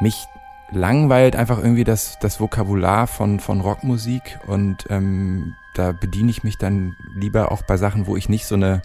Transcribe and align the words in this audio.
mich 0.00 0.26
langweilt 0.70 1.36
einfach 1.36 1.58
irgendwie 1.58 1.84
das, 1.84 2.18
das 2.20 2.40
Vokabular 2.40 3.06
von, 3.06 3.40
von 3.40 3.60
Rockmusik 3.60 4.40
und 4.46 4.86
ähm, 4.88 5.54
da 5.74 5.92
bediene 5.92 6.30
ich 6.30 6.44
mich 6.44 6.58
dann 6.58 6.96
lieber 7.14 7.52
auch 7.52 7.62
bei 7.62 7.76
Sachen, 7.76 8.06
wo 8.06 8.16
ich 8.16 8.28
nicht 8.28 8.46
so 8.46 8.54
eine, 8.54 8.82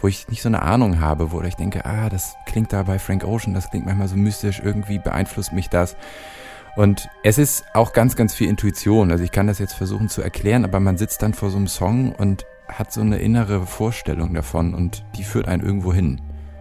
wo 0.00 0.08
ich 0.08 0.28
nicht 0.28 0.42
so 0.42 0.48
eine 0.48 0.62
Ahnung 0.62 1.00
habe, 1.00 1.32
wo 1.32 1.40
ich 1.42 1.56
denke, 1.56 1.84
ah, 1.84 2.08
das 2.08 2.36
klingt 2.46 2.72
da 2.72 2.82
bei 2.84 2.98
Frank 2.98 3.24
Ocean, 3.24 3.54
das 3.54 3.70
klingt 3.70 3.86
manchmal 3.86 4.08
so 4.08 4.16
mystisch, 4.16 4.60
irgendwie 4.62 4.98
beeinflusst 4.98 5.52
mich 5.52 5.68
das. 5.68 5.96
Und 6.76 7.08
es 7.24 7.38
ist 7.38 7.64
auch 7.74 7.92
ganz, 7.92 8.14
ganz 8.14 8.34
viel 8.34 8.48
Intuition. 8.48 9.10
Also 9.10 9.24
ich 9.24 9.32
kann 9.32 9.48
das 9.48 9.58
jetzt 9.58 9.74
versuchen 9.74 10.08
zu 10.08 10.22
erklären, 10.22 10.64
aber 10.64 10.78
man 10.78 10.96
sitzt 10.96 11.22
dann 11.22 11.34
vor 11.34 11.50
so 11.50 11.56
einem 11.56 11.66
Song 11.66 12.12
und 12.12 12.46
hat 12.68 12.92
so 12.92 13.00
eine 13.00 13.18
innere 13.18 13.66
Vorstellung 13.66 14.34
davon 14.34 14.74
und 14.74 15.04
die 15.16 15.24
führt 15.24 15.48
einen 15.48 15.64
irgendwo 15.64 15.92
hin. 15.92 16.20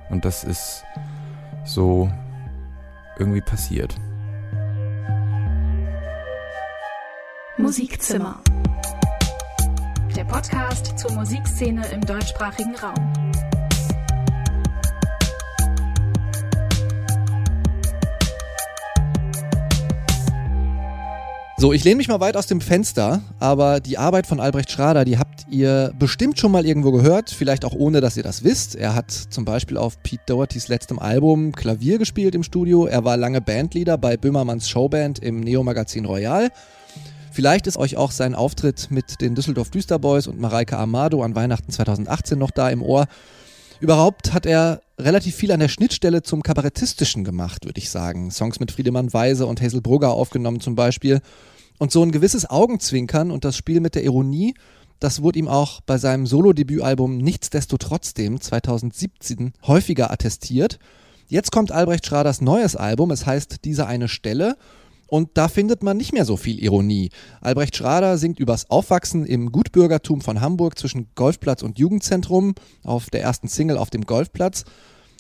Und 0.10 0.26
das 0.26 0.44
ist 0.44 0.86
so 1.66 2.10
irgendwie 3.20 3.42
passiert. 3.42 3.96
Musikzimmer. 7.58 8.40
Der 10.16 10.24
Podcast 10.26 10.98
zur 10.98 11.12
Musikszene 11.14 11.86
im 11.88 12.02
deutschsprachigen 12.02 12.76
Raum. 12.76 13.14
So, 21.60 21.74
ich 21.74 21.84
lehne 21.84 21.96
mich 21.96 22.08
mal 22.08 22.20
weit 22.20 22.38
aus 22.38 22.46
dem 22.46 22.62
Fenster, 22.62 23.22
aber 23.40 23.80
die 23.80 23.98
Arbeit 23.98 24.28
von 24.28 24.40
Albrecht 24.40 24.70
Schrader, 24.70 25.06
die 25.06 25.18
habt 25.18 25.27
ihr 25.50 25.94
bestimmt 25.98 26.40
schon 26.40 26.52
mal 26.52 26.66
irgendwo 26.66 26.92
gehört, 26.92 27.30
vielleicht 27.30 27.66
auch 27.66 27.74
ohne, 27.74 28.02
dass 28.02 28.18
ihr 28.18 28.24
das 28.24 28.44
wisst. 28.44 28.76
Er 28.76 28.96
hat 28.96 29.12
zum 29.12 29.46
Beispiel 29.46 29.78
auf 29.78 30.02
Pete 30.04 30.24
Dohertys 30.26 30.68
letztem 30.68 31.00
Album 31.00 31.52
Klavier 31.54 31.98
gespielt 31.98 32.36
im 32.36 32.44
Studio. 32.44 32.86
Er 32.86 33.04
war 33.04 33.18
lange 33.18 33.42
Bandleader 33.42 33.98
bei 33.98 34.18
Böhmermanns 34.18 34.70
Showband 34.70 35.20
im 35.20 35.40
Neo-Magazin 35.40 36.06
Royal. 36.06 36.50
Vielleicht 37.32 37.68
ist 37.68 37.78
euch 37.78 37.98
auch 37.98 38.12
sein 38.12 38.36
Auftritt 38.36 38.88
mit 38.90 39.22
den 39.22 39.36
Düsseldorf 39.36 39.70
Düsterboys 39.70 40.28
und 40.28 40.40
Mareike 40.40 40.78
Amado 40.78 41.22
an 41.22 41.36
Weihnachten 41.36 41.72
2018 41.72 42.40
noch 42.40 42.52
da 42.52 42.70
im 42.70 42.82
Ohr. 42.82 43.06
Überhaupt 43.80 44.34
hat 44.34 44.46
er 44.48 44.82
relativ 45.00 45.36
viel 45.36 45.52
an 45.52 45.60
der 45.60 45.68
Schnittstelle 45.68 46.24
zum 46.24 46.42
Kabarettistischen 46.42 47.24
gemacht, 47.24 47.66
würde 47.66 47.78
ich 47.80 47.92
sagen. 47.92 48.32
Songs 48.32 48.60
mit 48.60 48.72
Friedemann 48.72 49.14
Weise 49.14 49.46
und 49.46 49.62
Hazel 49.62 49.82
Brugger 49.82 50.14
aufgenommen 50.14 50.62
zum 50.62 50.76
Beispiel. 50.76 51.22
Und 51.78 51.92
so 51.92 52.02
ein 52.02 52.12
gewisses 52.12 52.50
Augenzwinkern 52.50 53.30
und 53.30 53.46
das 53.46 53.56
Spiel 53.56 53.82
mit 53.82 53.94
der 53.94 54.04
Ironie, 54.04 54.56
das 55.00 55.22
wurde 55.22 55.40
ihm 55.40 55.48
auch 55.48 55.82
bei 55.82 55.98
seinem 55.98 56.26
Solo-Debütalbum 56.26 57.18
Nichtsdestotrotzdem 57.18 58.42
2017 58.42 59.54
häufiger 59.66 60.12
attestiert. 60.12 60.80
Jetzt 61.28 61.52
kommt 61.52 61.72
Albrecht 61.72 62.06
Schraders 62.06 62.42
neues 62.42 62.76
Album, 62.76 63.12
es 63.12 63.26
heißt 63.26 63.66
Diese 63.66 63.88
eine 63.88 64.08
Stelle 64.08 64.58
und 65.08 65.30
da 65.36 65.48
findet 65.48 65.84
man 65.84 65.98
nicht 65.98 66.14
mehr 66.14 66.26
so 66.26 66.38
viel 66.38 66.62
Ironie. 66.62 67.10
Albrecht 67.42 67.76
Schrader 67.76 68.18
singt 68.18 68.40
übers 68.40 68.70
Aufwachsen 68.70 69.26
im 69.26 69.52
Gutbürgertum 69.52 70.22
von 70.22 70.42
Hamburg 70.42 70.78
zwischen 70.78 71.08
Golfplatz 71.16 71.64
und 71.64 71.80
Jugendzentrum 71.80 72.56
auf 72.84 73.10
der 73.10 73.22
ersten 73.22 73.48
Single 73.48 73.78
auf 73.78 73.90
dem 73.90 74.04
Golfplatz. 74.04 74.66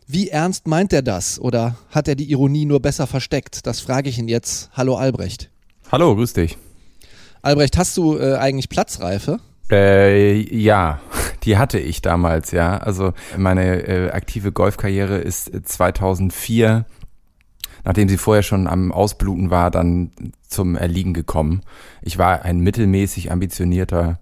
Wie 0.05 0.29
ernst 0.29 0.67
meint 0.67 0.93
er 0.93 1.01
das? 1.01 1.39
Oder 1.39 1.77
hat 1.89 2.07
er 2.07 2.15
die 2.15 2.29
Ironie 2.29 2.65
nur 2.65 2.81
besser 2.81 3.07
versteckt? 3.07 3.65
Das 3.65 3.79
frage 3.79 4.09
ich 4.09 4.17
ihn 4.17 4.27
jetzt. 4.27 4.69
Hallo 4.73 4.95
Albrecht. 4.95 5.49
Hallo, 5.91 6.15
grüß 6.15 6.33
dich. 6.33 6.57
Albrecht, 7.41 7.77
hast 7.77 7.95
du 7.97 8.17
äh, 8.17 8.35
eigentlich 8.35 8.69
Platzreife? 8.69 9.39
Äh, 9.69 10.33
ja, 10.55 10.99
die 11.43 11.57
hatte 11.57 11.79
ich 11.79 12.01
damals, 12.01 12.51
ja. 12.51 12.77
Also 12.77 13.13
meine 13.37 13.87
äh, 13.87 14.11
aktive 14.11 14.51
Golfkarriere 14.51 15.17
ist 15.17 15.51
2004 15.67 16.85
nachdem 17.87 18.09
sie 18.09 18.17
vorher 18.17 18.43
schon 18.43 18.67
am 18.67 18.91
Ausbluten 18.91 19.49
war, 19.49 19.71
dann 19.71 20.11
zum 20.45 20.75
Erliegen 20.75 21.13
gekommen. 21.13 21.61
Ich 22.01 22.17
war 22.17 22.43
ein 22.43 22.59
mittelmäßig 22.59 23.31
ambitionierter 23.31 24.19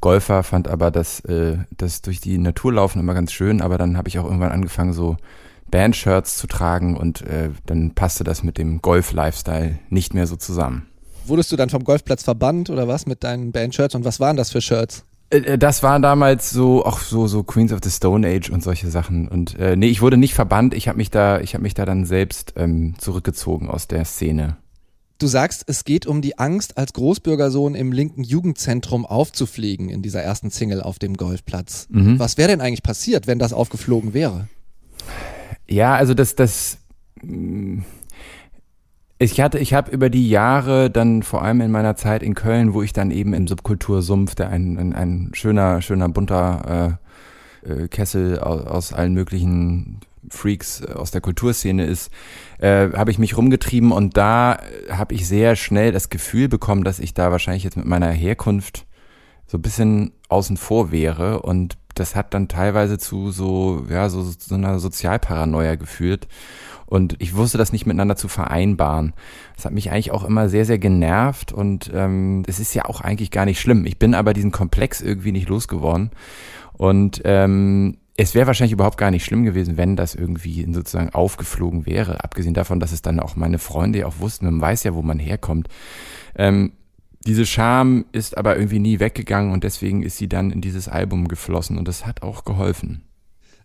Golfer, 0.00 0.44
fand 0.44 0.68
aber 0.68 0.92
das, 0.92 1.18
äh, 1.24 1.58
das 1.76 2.00
durch 2.02 2.20
die 2.20 2.38
Natur 2.38 2.74
laufen 2.74 3.00
immer 3.00 3.14
ganz 3.14 3.32
schön, 3.32 3.60
aber 3.60 3.76
dann 3.76 3.96
habe 3.96 4.08
ich 4.08 4.20
auch 4.20 4.24
irgendwann 4.24 4.52
angefangen, 4.52 4.92
so 4.92 5.16
Bandshirts 5.68 6.36
zu 6.36 6.46
tragen 6.46 6.96
und 6.96 7.22
äh, 7.22 7.50
dann 7.66 7.90
passte 7.90 8.22
das 8.22 8.44
mit 8.44 8.56
dem 8.56 8.80
Golf-Lifestyle 8.80 9.80
nicht 9.90 10.14
mehr 10.14 10.28
so 10.28 10.36
zusammen. 10.36 10.86
Wurdest 11.28 11.52
du 11.52 11.56
dann 11.56 11.70
vom 11.70 11.84
Golfplatz 11.84 12.22
verbannt 12.22 12.70
oder 12.70 12.88
was 12.88 13.06
mit 13.06 13.24
deinen 13.24 13.52
Bandshirts 13.52 13.94
und 13.94 14.04
was 14.04 14.20
waren 14.20 14.36
das 14.36 14.50
für 14.50 14.60
Shirts? 14.60 15.04
Äh, 15.30 15.38
äh, 15.38 15.58
das 15.58 15.82
war 15.82 15.98
damals 16.00 16.50
so 16.50 16.84
auch 16.84 17.00
so 17.00 17.26
so 17.26 17.42
Queens 17.42 17.72
of 17.72 17.80
the 17.82 17.90
Stone 17.90 18.26
Age 18.26 18.50
und 18.50 18.62
solche 18.62 18.88
Sachen 18.88 19.28
und 19.28 19.58
äh, 19.58 19.76
nee, 19.76 19.88
ich 19.88 20.00
wurde 20.00 20.16
nicht 20.16 20.34
verbannt, 20.34 20.74
ich 20.74 20.88
habe 20.88 20.98
mich 20.98 21.10
da 21.10 21.40
ich 21.40 21.54
habe 21.54 21.62
mich 21.62 21.74
da 21.74 21.84
dann 21.84 22.04
selbst 22.04 22.54
ähm, 22.56 22.94
zurückgezogen 22.98 23.68
aus 23.68 23.88
der 23.88 24.04
Szene. 24.04 24.56
Du 25.20 25.26
sagst, 25.26 25.64
es 25.66 25.84
geht 25.84 26.06
um 26.06 26.22
die 26.22 26.38
Angst, 26.38 26.78
als 26.78 26.92
Großbürgersohn 26.92 27.74
im 27.74 27.90
linken 27.90 28.22
Jugendzentrum 28.22 29.04
aufzufliegen 29.04 29.88
in 29.88 30.00
dieser 30.00 30.22
ersten 30.22 30.50
Single 30.50 30.80
auf 30.80 31.00
dem 31.00 31.16
Golfplatz. 31.16 31.88
Mhm. 31.90 32.20
Was 32.20 32.38
wäre 32.38 32.50
denn 32.50 32.60
eigentlich 32.60 32.84
passiert, 32.84 33.26
wenn 33.26 33.40
das 33.40 33.52
aufgeflogen 33.52 34.14
wäre? 34.14 34.46
Ja, 35.68 35.96
also 35.96 36.14
das 36.14 36.36
das 36.36 36.78
mh, 37.22 37.82
ich 39.18 39.40
hatte, 39.40 39.58
ich 39.58 39.74
habe 39.74 39.90
über 39.90 40.10
die 40.10 40.28
Jahre 40.28 40.90
dann 40.90 41.22
vor 41.22 41.42
allem 41.42 41.60
in 41.60 41.70
meiner 41.70 41.96
Zeit 41.96 42.22
in 42.22 42.34
Köln, 42.34 42.72
wo 42.72 42.82
ich 42.82 42.92
dann 42.92 43.10
eben 43.10 43.34
im 43.34 43.48
Subkultursumpf, 43.48 44.34
der 44.34 44.50
ein, 44.50 44.78
ein, 44.78 44.92
ein 44.94 45.30
schöner, 45.34 45.82
schöner 45.82 46.08
bunter 46.08 46.98
äh, 47.64 47.68
äh, 47.68 47.88
Kessel 47.88 48.38
aus, 48.38 48.64
aus 48.64 48.92
allen 48.92 49.14
möglichen 49.14 50.00
Freaks 50.30 50.82
äh, 50.82 50.92
aus 50.92 51.10
der 51.10 51.20
Kulturszene 51.20 51.84
ist, 51.84 52.12
äh, 52.58 52.90
habe 52.92 53.10
ich 53.10 53.18
mich 53.18 53.36
rumgetrieben 53.36 53.90
und 53.90 54.16
da 54.16 54.58
habe 54.90 55.14
ich 55.14 55.26
sehr 55.26 55.56
schnell 55.56 55.90
das 55.90 56.10
Gefühl 56.10 56.48
bekommen, 56.48 56.84
dass 56.84 57.00
ich 57.00 57.12
da 57.12 57.32
wahrscheinlich 57.32 57.64
jetzt 57.64 57.76
mit 57.76 57.86
meiner 57.86 58.10
Herkunft 58.10 58.86
so 59.46 59.58
ein 59.58 59.62
bisschen 59.62 60.12
außen 60.28 60.56
vor 60.56 60.92
wäre 60.92 61.42
und 61.42 61.76
das 61.98 62.14
hat 62.16 62.34
dann 62.34 62.48
teilweise 62.48 62.98
zu 62.98 63.30
so, 63.30 63.84
ja, 63.88 64.08
so, 64.08 64.22
so 64.22 64.54
einer 64.54 64.78
Sozialparanoia 64.78 65.76
geführt. 65.76 66.28
Und 66.86 67.16
ich 67.18 67.36
wusste 67.36 67.58
das 67.58 67.70
nicht 67.70 67.84
miteinander 67.86 68.16
zu 68.16 68.28
vereinbaren. 68.28 69.12
Das 69.56 69.66
hat 69.66 69.72
mich 69.72 69.90
eigentlich 69.90 70.10
auch 70.10 70.24
immer 70.24 70.48
sehr, 70.48 70.64
sehr 70.64 70.78
genervt 70.78 71.52
und 71.52 71.90
ähm, 71.92 72.44
es 72.46 72.60
ist 72.60 72.74
ja 72.74 72.86
auch 72.86 73.02
eigentlich 73.02 73.30
gar 73.30 73.44
nicht 73.44 73.60
schlimm. 73.60 73.84
Ich 73.84 73.98
bin 73.98 74.14
aber 74.14 74.32
diesen 74.32 74.52
Komplex 74.52 75.02
irgendwie 75.02 75.32
nicht 75.32 75.50
losgeworden. 75.50 76.10
Und 76.72 77.20
ähm, 77.24 77.98
es 78.16 78.34
wäre 78.34 78.46
wahrscheinlich 78.46 78.72
überhaupt 78.72 78.96
gar 78.96 79.10
nicht 79.10 79.24
schlimm 79.24 79.44
gewesen, 79.44 79.76
wenn 79.76 79.96
das 79.96 80.14
irgendwie 80.14 80.66
sozusagen 80.72 81.10
aufgeflogen 81.10 81.84
wäre. 81.86 82.24
Abgesehen 82.24 82.54
davon, 82.54 82.80
dass 82.80 82.92
es 82.92 83.02
dann 83.02 83.20
auch 83.20 83.36
meine 83.36 83.58
Freunde 83.58 84.06
auch 84.06 84.18
wussten, 84.18 84.46
man 84.46 84.60
weiß 84.60 84.84
ja, 84.84 84.94
wo 84.94 85.02
man 85.02 85.18
herkommt. 85.18 85.68
Ähm, 86.36 86.72
diese 87.26 87.46
Scham 87.46 88.06
ist 88.12 88.36
aber 88.38 88.56
irgendwie 88.56 88.78
nie 88.78 89.00
weggegangen 89.00 89.52
und 89.52 89.64
deswegen 89.64 90.02
ist 90.02 90.16
sie 90.18 90.28
dann 90.28 90.50
in 90.50 90.60
dieses 90.60 90.88
Album 90.88 91.28
geflossen 91.28 91.78
und 91.78 91.88
das 91.88 92.06
hat 92.06 92.22
auch 92.22 92.44
geholfen. 92.44 93.02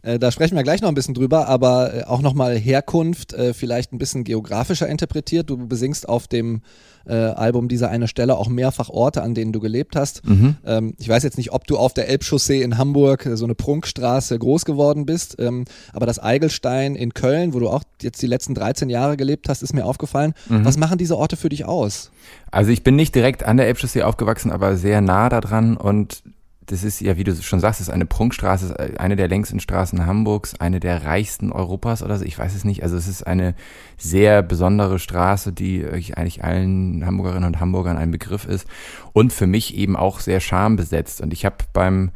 Äh, 0.04 0.20
da 0.20 0.32
sprechen 0.32 0.56
wir 0.56 0.64
gleich 0.64 0.82
noch 0.82 0.90
ein 0.90 0.96
bisschen 0.96 1.14
drüber, 1.14 1.48
aber 1.48 1.94
äh, 1.94 2.04
auch 2.04 2.22
nochmal 2.22 2.56
Herkunft, 2.58 3.34
äh, 3.34 3.54
vielleicht 3.54 3.94
ein 3.94 3.98
bisschen 3.98 4.24
geografischer 4.24 4.88
interpretiert. 4.88 5.50
Du 5.50 5.58
besingst 5.68 6.08
auf 6.08 6.28
dem 6.28 6.62
äh, 7.06 7.14
Album 7.14 7.68
dieser 7.68 7.90
eine 7.90 8.08
Stelle 8.08 8.38
auch 8.38 8.48
mehrfach 8.48 8.90
Orte, 8.90 9.24
an 9.24 9.34
denen 9.34 9.52
du 9.52 9.60
gelebt 9.60 9.96
hast. 9.96 10.28
Mhm. 10.28 10.58
Ähm, 10.66 10.94
ich 11.00 11.10
weiß 11.10 11.24
jetzt 11.24 11.38
nicht, 11.38 11.52
ob 11.52 11.68
du 11.68 11.78
auf 11.78 11.94
der 11.94 12.10
Elbchaussee 12.10 12.62
in 12.62 12.78
Hamburg, 12.78 13.26
äh, 13.26 13.38
so 13.38 13.46
eine 13.46 13.56
Prunkstraße, 13.56 14.38
groß 14.38 14.66
geworden 14.66 15.06
bist, 15.06 15.38
ähm, 15.40 15.66
aber 15.92 16.06
das 16.06 16.20
Eigelstein 16.20 16.96
in 16.96 17.14
Köln, 17.14 17.54
wo 17.54 17.60
du 17.60 17.70
auch 17.70 17.84
jetzt 18.02 18.22
die 18.22 18.28
letzten 18.28 18.56
13 18.56 18.90
Jahre 18.90 19.18
gelebt 19.18 19.50
hast, 19.50 19.64
ist 19.64 19.74
mir 19.74 19.86
aufgefallen. 19.86 20.34
Mhm. 20.50 20.66
Was 20.66 20.78
machen 20.78 20.98
diese 20.98 21.18
Orte 21.18 21.36
für 21.36 21.50
dich 21.50 21.66
aus? 21.66 22.12
Also 22.52 22.72
ich 22.72 22.84
bin 22.84 22.96
nicht 22.96 23.16
direkt 23.16 23.44
an 23.44 23.58
der 23.58 23.68
Elbchaussee 23.68 24.04
aufgewachsen, 24.04 24.52
aber 24.52 24.78
sehr 24.78 25.02
nah 25.02 25.30
daran 25.30 25.76
und 25.78 26.24
das 26.66 26.84
ist 26.84 27.02
ja, 27.02 27.18
wie 27.18 27.24
du 27.24 27.36
schon 27.36 27.60
sagst, 27.60 27.82
ist 27.82 27.90
eine 27.90 28.06
Prunkstraße, 28.06 29.00
eine 29.00 29.16
der 29.16 29.28
längsten 29.28 29.60
Straßen 29.60 30.06
Hamburgs, 30.06 30.56
eine 30.60 30.80
der 30.80 31.04
reichsten 31.04 31.52
Europas 31.52 32.04
oder 32.04 32.18
so, 32.18 32.26
ich 32.26 32.38
weiß 32.38 32.56
es 32.56 32.64
nicht. 32.64 32.84
Also 32.84 32.96
es 32.96 33.08
ist 33.08 33.26
eine 33.26 33.56
sehr 33.98 34.42
besondere 34.44 35.00
Straße, 35.00 35.52
die 35.52 35.86
eigentlich 35.86 36.44
allen 36.44 37.06
Hamburgerinnen 37.06 37.48
und 37.48 37.60
Hamburgern 37.60 37.98
ein 37.98 38.12
Begriff 38.12 38.46
ist 38.46 38.68
und 39.14 39.34
für 39.34 39.48
mich 39.48 39.76
eben 39.76 39.96
auch 39.96 40.20
sehr 40.20 40.40
schambesetzt. 40.40 41.22
Und 41.22 41.34
ich 41.34 41.46
habe 41.46 41.58
beim 41.74 42.12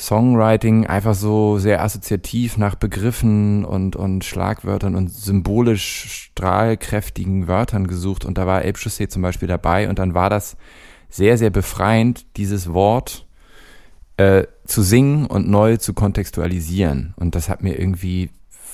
Songwriting 0.00 0.86
einfach 0.86 1.14
so 1.14 1.58
sehr 1.58 1.82
assoziativ 1.82 2.56
nach 2.56 2.74
Begriffen 2.74 3.66
und, 3.66 3.96
und 3.96 4.24
Schlagwörtern 4.24 4.94
und 4.94 5.12
symbolisch 5.12 6.30
strahlkräftigen 6.32 7.48
Wörtern 7.48 7.86
gesucht 7.86 8.24
und 8.24 8.38
da 8.38 8.46
war 8.46 8.64
Elbchaussee 8.64 9.08
zum 9.08 9.20
Beispiel 9.20 9.48
dabei 9.48 9.90
und 9.90 9.98
dann 9.98 10.14
war 10.14 10.30
das 10.30 10.56
sehr, 11.10 11.36
sehr 11.36 11.50
befreiend, 11.50 12.24
dieses 12.38 12.72
Wort 12.72 13.26
äh, 14.20 14.46
zu 14.66 14.82
singen 14.82 15.24
und 15.24 15.48
neu 15.48 15.78
zu 15.78 15.94
kontextualisieren. 15.94 17.14
Und 17.16 17.34
das 17.34 17.48
hat 17.48 17.62
mir 17.62 17.78
irgendwie 17.78 18.28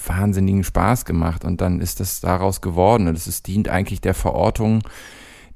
wahnsinnigen 0.04 0.64
Spaß 0.64 1.04
gemacht. 1.04 1.44
Und 1.44 1.60
dann 1.60 1.80
ist 1.80 2.00
das 2.00 2.20
daraus 2.20 2.60
geworden. 2.60 3.06
Und 3.06 3.16
es 3.16 3.42
dient 3.44 3.68
eigentlich 3.68 4.00
der 4.00 4.14
Verortung 4.14 4.82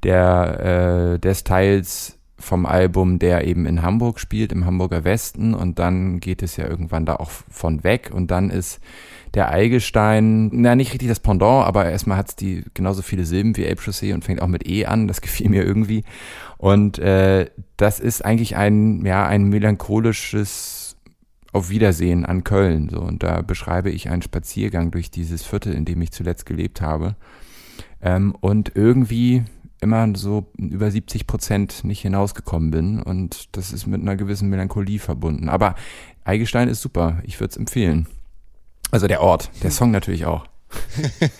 der, 0.04 1.14
äh, 1.14 1.18
des 1.18 1.42
Teils 1.42 2.18
vom 2.40 2.66
Album, 2.66 3.18
der 3.18 3.46
eben 3.46 3.66
in 3.66 3.82
Hamburg 3.82 4.18
spielt, 4.18 4.52
im 4.52 4.64
Hamburger 4.64 5.04
Westen. 5.04 5.54
Und 5.54 5.78
dann 5.78 6.20
geht 6.20 6.42
es 6.42 6.56
ja 6.56 6.66
irgendwann 6.66 7.06
da 7.06 7.16
auch 7.16 7.30
von 7.30 7.84
weg. 7.84 8.10
Und 8.12 8.30
dann 8.30 8.50
ist 8.50 8.80
der 9.34 9.50
Eigestein, 9.50 10.50
na 10.52 10.74
nicht 10.74 10.92
richtig 10.92 11.08
das 11.08 11.20
Pendant, 11.20 11.66
aber 11.66 11.88
erstmal 11.88 12.18
hat 12.18 12.30
es 12.30 12.36
die 12.36 12.64
genauso 12.74 13.02
viele 13.02 13.24
Silben 13.24 13.56
wie 13.56 13.68
Ape 13.70 14.12
und 14.12 14.24
fängt 14.24 14.42
auch 14.42 14.48
mit 14.48 14.66
E 14.68 14.86
an, 14.86 15.06
das 15.06 15.20
gefiel 15.22 15.48
mir 15.48 15.64
irgendwie. 15.64 16.04
Und 16.58 16.98
äh, 16.98 17.46
das 17.76 18.00
ist 18.00 18.24
eigentlich 18.24 18.56
ein, 18.56 19.04
ja, 19.06 19.26
ein 19.26 19.44
melancholisches 19.44 20.96
auf 21.52 21.70
Wiedersehen 21.70 22.24
an 22.24 22.44
Köln 22.44 22.88
so. 22.90 23.00
Und 23.00 23.22
da 23.22 23.42
beschreibe 23.42 23.90
ich 23.90 24.08
einen 24.08 24.22
Spaziergang 24.22 24.90
durch 24.90 25.10
dieses 25.10 25.44
Viertel, 25.44 25.74
in 25.74 25.84
dem 25.84 26.00
ich 26.02 26.12
zuletzt 26.12 26.46
gelebt 26.46 26.80
habe. 26.80 27.16
Ähm, 28.02 28.34
und 28.40 28.72
irgendwie 28.74 29.44
immer 29.80 30.08
so 30.14 30.46
über 30.56 30.90
70 30.90 31.26
Prozent 31.26 31.84
nicht 31.84 32.02
hinausgekommen 32.02 32.70
bin 32.70 33.02
und 33.02 33.48
das 33.56 33.72
ist 33.72 33.86
mit 33.86 34.00
einer 34.00 34.16
gewissen 34.16 34.48
Melancholie 34.48 34.98
verbunden. 34.98 35.48
Aber 35.48 35.74
Eigestein 36.24 36.68
ist 36.68 36.82
super, 36.82 37.20
ich 37.24 37.40
würde 37.40 37.52
es 37.52 37.56
empfehlen. 37.56 38.06
Also 38.90 39.06
der 39.06 39.22
Ort, 39.22 39.50
der 39.62 39.70
Song 39.70 39.90
natürlich 39.90 40.26
auch. 40.26 40.46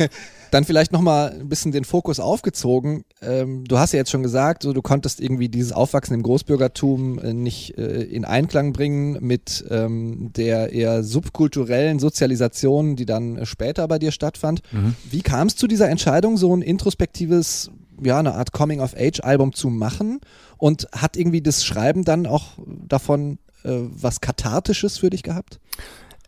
Dann 0.51 0.65
vielleicht 0.65 0.91
nochmal 0.91 1.37
ein 1.39 1.49
bisschen 1.49 1.71
den 1.71 1.85
Fokus 1.85 2.19
aufgezogen. 2.19 3.05
Ähm, 3.23 3.65
du 3.65 3.79
hast 3.79 3.93
ja 3.93 3.99
jetzt 3.99 4.11
schon 4.11 4.25
gesagt, 4.25 4.65
du 4.65 4.83
konntest 4.83 5.21
irgendwie 5.21 5.49
dieses 5.49 5.71
Aufwachsen 5.71 6.15
im 6.15 6.25
Großbürgertum 6.25 7.21
äh, 7.21 7.33
nicht 7.33 7.79
äh, 7.79 8.03
in 8.03 8.25
Einklang 8.25 8.73
bringen 8.73 9.19
mit 9.21 9.65
ähm, 9.71 10.33
der 10.35 10.73
eher 10.73 11.05
subkulturellen 11.05 12.01
Sozialisation, 12.01 12.97
die 12.97 13.07
dann 13.07 13.47
später 13.47 13.87
bei 13.87 14.01
dir 14.01 14.11
stattfand. 14.11 14.63
Mhm. 14.73 14.97
Wie 15.09 15.23
kam 15.23 15.47
es 15.47 15.55
zu 15.55 15.69
dieser 15.69 15.89
Entscheidung, 15.89 16.37
so 16.37 16.53
ein 16.57 16.63
introspektives 16.63 17.71
ja, 18.03 18.19
eine 18.19 18.35
Art 18.35 18.53
Coming-of-Age-Album 18.53 19.53
zu 19.53 19.69
machen 19.69 20.21
und 20.59 20.89
hat 20.93 21.17
irgendwie 21.17 21.43
das 21.43 21.65
Schreiben 21.65 22.05
dann 22.05 22.27
auch 22.27 22.59
davon 22.67 23.39
äh, 23.65 23.71
was 23.91 24.21
Kathartisches 24.21 24.99
für 24.99 25.11
dich 25.11 25.23
gehabt? 25.23 25.61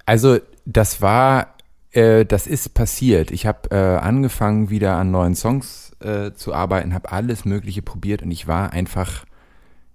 Also 0.07 0.39
das 0.65 1.01
war, 1.01 1.55
äh, 1.93 2.25
das 2.25 2.47
ist 2.47 2.75
passiert. 2.75 3.31
Ich 3.31 3.47
habe 3.47 3.71
äh, 3.71 3.77
angefangen 3.77 4.71
wieder 4.71 4.97
an 4.97 5.11
neuen 5.11 5.35
Songs 5.35 5.93
äh, 6.01 6.33
zu 6.33 6.55
arbeiten, 6.55 6.95
habe 6.95 7.13
alles 7.13 7.45
Mögliche 7.45 7.83
probiert 7.83 8.23
und 8.23 8.31
ich 8.31 8.47
war 8.47 8.73
einfach 8.73 9.25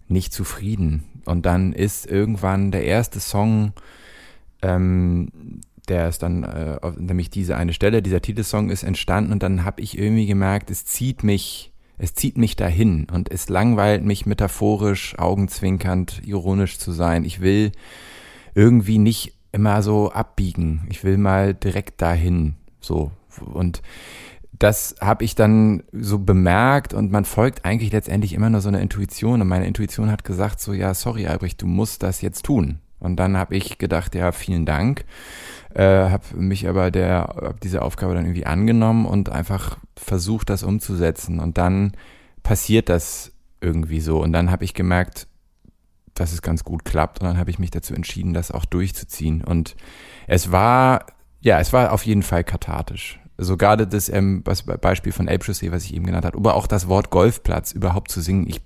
nicht 0.08 0.34
zufrieden. 0.34 1.04
Und 1.26 1.46
dann 1.46 1.74
ist 1.74 2.06
irgendwann 2.06 2.72
der 2.72 2.86
erste 2.86 3.20
Song, 3.20 3.74
ähm, 4.62 5.62
der 5.88 6.10
ist 6.10 6.24
dann, 6.24 6.44
äh, 6.44 6.80
nämlich 6.98 7.30
diese 7.30 7.56
eine 7.56 7.74
Stelle, 7.74 8.02
dieser 8.02 8.22
Titelsong 8.22 8.70
ist 8.70 8.84
entstanden 8.84 9.32
und 9.32 9.44
dann 9.44 9.64
habe 9.64 9.82
ich 9.82 9.98
irgendwie 9.98 10.26
gemerkt, 10.26 10.70
es 10.72 10.86
zieht 10.86 11.24
mich, 11.24 11.72
es 11.98 12.14
zieht 12.14 12.38
mich 12.38 12.56
dahin 12.56 13.08
und 13.12 13.32
es 13.32 13.50
langweilt 13.50 14.04
mich 14.04 14.26
metaphorisch, 14.26 15.18
augenzwinkernd, 15.18 16.22
ironisch 16.26 16.78
zu 16.78 16.92
sein. 16.92 17.24
Ich 17.24 17.42
will 17.42 17.72
irgendwie 18.54 18.98
nicht 18.98 19.34
immer 19.52 19.82
so 19.82 20.12
abbiegen. 20.12 20.86
Ich 20.90 21.04
will 21.04 21.18
mal 21.18 21.54
direkt 21.54 22.02
dahin, 22.02 22.56
so 22.80 23.12
und 23.46 23.82
das 24.60 24.96
habe 25.02 25.24
ich 25.24 25.36
dann 25.36 25.84
so 25.92 26.20
bemerkt 26.20 26.94
und 26.94 27.12
man 27.12 27.26
folgt 27.26 27.66
eigentlich 27.66 27.92
letztendlich 27.92 28.34
immer 28.34 28.50
nur 28.50 28.62
so 28.62 28.70
einer 28.70 28.82
Intuition 28.82 29.42
und 29.42 29.48
meine 29.48 29.68
Intuition 29.68 30.10
hat 30.10 30.24
gesagt 30.24 30.60
so 30.60 30.74
ja 30.74 30.94
sorry 30.94 31.28
Albrecht 31.28 31.62
du 31.62 31.68
musst 31.68 32.02
das 32.04 32.22
jetzt 32.22 32.44
tun 32.44 32.80
und 33.00 33.18
dann 33.18 33.38
habe 33.38 33.56
ich 33.56 33.78
gedacht 33.78 34.16
ja 34.16 34.32
vielen 34.32 34.66
Dank 34.66 35.06
äh, 35.78 36.10
habe 36.10 36.36
mich 36.36 36.68
aber 36.68 36.90
der 36.90 37.36
hab 37.40 37.62
diese 37.62 37.84
Aufgabe 37.84 38.16
dann 38.16 38.26
irgendwie 38.26 38.48
angenommen 38.48 39.06
und 39.06 39.30
einfach 39.30 39.78
versucht, 39.96 40.50
das 40.50 40.64
umzusetzen. 40.64 41.40
Und 41.40 41.58
dann 41.58 41.92
passiert 42.42 42.90
das 42.90 43.32
irgendwie 43.62 44.00
so. 44.00 44.22
Und 44.22 44.34
dann 44.34 44.50
habe 44.50 44.66
ich 44.66 44.74
gemerkt, 44.74 45.28
dass 46.16 46.34
es 46.34 46.42
ganz 46.42 46.64
gut 46.64 46.84
klappt. 46.84 47.22
Und 47.22 47.28
dann 47.28 47.38
habe 47.38 47.52
ich 47.52 47.60
mich 47.60 47.70
dazu 47.70 47.94
entschieden, 47.94 48.34
das 48.34 48.52
auch 48.52 48.66
durchzuziehen. 48.66 49.44
Und 49.44 49.76
es 50.26 50.52
war, 50.52 51.06
ja, 51.42 51.60
es 51.60 51.74
war 51.74 51.92
auf 51.92 52.06
jeden 52.08 52.24
Fall 52.24 52.44
kathartisch. 52.44 53.20
So 53.38 53.56
gerade 53.56 53.86
das 53.86 54.10
ähm, 54.10 54.42
Beispiel 54.42 55.12
von 55.12 55.30
Ape 55.30 55.48
was 55.48 55.84
ich 55.86 55.94
eben 55.94 56.08
genannt 56.08 56.26
habe, 56.26 56.38
aber 56.38 56.56
auch 56.56 56.66
das 56.66 56.88
Wort 56.88 57.12
Golfplatz 57.12 57.72
überhaupt 57.72 58.10
zu 58.10 58.20
singen. 58.20 58.48
Ich 58.48 58.62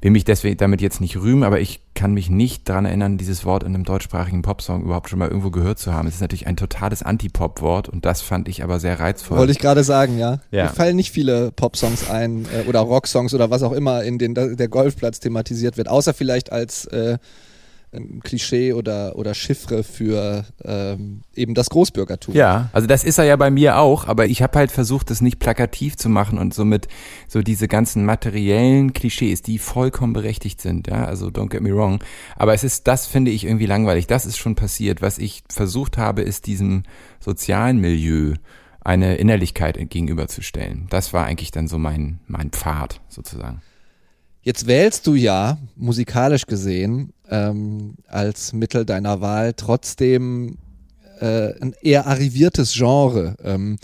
will 0.00 0.10
mich 0.10 0.24
deswegen 0.24 0.56
damit 0.56 0.80
jetzt 0.80 1.00
nicht 1.00 1.16
rühmen, 1.16 1.42
aber 1.42 1.60
ich 1.60 1.80
kann 1.94 2.14
mich 2.14 2.30
nicht 2.30 2.68
daran 2.68 2.86
erinnern, 2.86 3.18
dieses 3.18 3.44
Wort 3.44 3.62
in 3.62 3.74
einem 3.74 3.84
deutschsprachigen 3.84 4.42
Popsong 4.42 4.82
überhaupt 4.82 5.10
schon 5.10 5.18
mal 5.18 5.28
irgendwo 5.28 5.50
gehört 5.50 5.78
zu 5.78 5.92
haben. 5.92 6.08
Es 6.08 6.14
ist 6.14 6.20
natürlich 6.20 6.46
ein 6.46 6.56
totales 6.56 7.02
Anti-Pop-Wort 7.02 7.88
und 7.88 8.04
das 8.06 8.22
fand 8.22 8.48
ich 8.48 8.62
aber 8.62 8.80
sehr 8.80 8.98
reizvoll. 8.98 9.38
Wollte 9.38 9.52
ich 9.52 9.58
gerade 9.58 9.84
sagen, 9.84 10.18
ja. 10.18 10.40
ja. 10.50 10.64
Mir 10.64 10.70
fallen 10.70 10.96
nicht 10.96 11.10
viele 11.10 11.52
Pop-Songs 11.52 12.08
ein 12.08 12.46
äh, 12.46 12.68
oder 12.68 12.80
Rock-Songs 12.80 13.34
oder 13.34 13.50
was 13.50 13.62
auch 13.62 13.72
immer, 13.72 14.02
in 14.02 14.18
denen 14.18 14.56
der 14.56 14.68
Golfplatz 14.68 15.20
thematisiert 15.20 15.76
wird, 15.76 15.88
außer 15.88 16.14
vielleicht 16.14 16.50
als 16.50 16.86
äh, 16.86 17.18
Klischee 18.22 18.72
oder, 18.72 19.16
oder 19.16 19.34
Chiffre 19.34 19.82
für 19.82 20.44
ähm, 20.64 21.22
eben 21.34 21.54
das 21.54 21.70
Großbürgertum. 21.70 22.34
Ja, 22.34 22.70
also 22.72 22.86
das 22.86 23.02
ist 23.02 23.18
er 23.18 23.24
ja 23.24 23.34
bei 23.36 23.50
mir 23.50 23.78
auch, 23.78 24.06
aber 24.06 24.26
ich 24.26 24.42
habe 24.42 24.58
halt 24.58 24.70
versucht, 24.70 25.10
das 25.10 25.20
nicht 25.20 25.40
plakativ 25.40 25.96
zu 25.96 26.08
machen 26.08 26.38
und 26.38 26.54
somit 26.54 26.86
so 27.26 27.42
diese 27.42 27.66
ganzen 27.66 28.04
materiellen 28.04 28.92
Klischees, 28.92 29.42
die 29.42 29.58
vollkommen 29.58 30.12
berechtigt 30.12 30.60
sind, 30.60 30.86
ja, 30.86 31.04
also 31.04 31.28
don't 31.28 31.48
get 31.48 31.62
me 31.62 31.74
wrong. 31.74 32.02
Aber 32.36 32.54
es 32.54 32.62
ist, 32.62 32.86
das 32.86 33.06
finde 33.06 33.32
ich 33.32 33.44
irgendwie 33.44 33.66
langweilig. 33.66 34.06
Das 34.06 34.24
ist 34.24 34.38
schon 34.38 34.54
passiert. 34.54 35.02
Was 35.02 35.18
ich 35.18 35.42
versucht 35.48 35.98
habe, 35.98 36.22
ist 36.22 36.46
diesem 36.46 36.84
sozialen 37.18 37.78
Milieu 37.78 38.34
eine 38.82 39.16
Innerlichkeit 39.16 39.76
gegenüberzustellen. 39.90 40.86
Das 40.90 41.12
war 41.12 41.26
eigentlich 41.26 41.50
dann 41.50 41.66
so 41.66 41.78
mein, 41.78 42.20
mein 42.28 42.50
Pfad 42.50 43.00
sozusagen. 43.08 43.62
Jetzt 44.42 44.66
wählst 44.66 45.06
du 45.06 45.14
ja, 45.14 45.58
musikalisch 45.76 46.46
gesehen, 46.46 47.12
ähm, 47.28 47.94
als 48.08 48.52
Mittel 48.52 48.84
deiner 48.86 49.20
Wahl 49.20 49.52
trotzdem 49.54 50.56
äh, 51.20 51.52
ein 51.60 51.74
eher 51.82 52.06
arriviertes 52.06 52.72
Genre. 52.72 53.36
Ähm, 53.44 53.78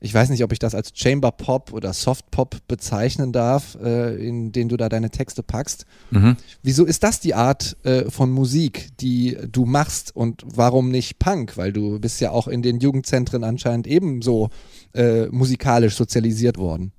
ich 0.00 0.12
weiß 0.12 0.28
nicht, 0.28 0.44
ob 0.44 0.52
ich 0.52 0.58
das 0.58 0.74
als 0.74 0.90
Chamber 0.94 1.30
Pop 1.30 1.72
oder 1.72 1.94
Soft 1.94 2.30
Pop 2.30 2.56
bezeichnen 2.68 3.32
darf, 3.32 3.78
äh, 3.82 4.16
in 4.16 4.52
den 4.52 4.68
du 4.68 4.76
da 4.76 4.90
deine 4.90 5.10
Texte 5.10 5.42
packst. 5.42 5.86
Mhm. 6.10 6.36
Wieso 6.62 6.84
ist 6.84 7.04
das 7.04 7.20
die 7.20 7.32
Art 7.32 7.76
äh, 7.84 8.10
von 8.10 8.30
Musik, 8.30 8.90
die 9.00 9.38
du 9.50 9.64
machst 9.64 10.14
und 10.14 10.42
warum 10.44 10.90
nicht 10.90 11.18
Punk? 11.18 11.56
Weil 11.56 11.72
du 11.72 12.00
bist 12.00 12.20
ja 12.20 12.32
auch 12.32 12.48
in 12.48 12.60
den 12.60 12.80
Jugendzentren 12.80 13.44
anscheinend 13.44 13.86
ebenso 13.86 14.50
äh, 14.92 15.26
musikalisch 15.28 15.94
sozialisiert 15.94 16.58
worden. 16.58 16.92